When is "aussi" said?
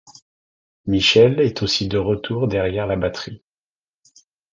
1.61-1.87